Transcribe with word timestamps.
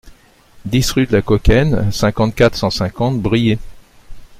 dix 0.65 0.89
rue 0.93 1.05
de 1.05 1.11
la 1.15 1.21
Kaukenne, 1.21 1.91
cinquante-quatre, 1.91 2.55
cent 2.55 2.71
cinquante, 2.71 3.21
Briey 3.21 3.59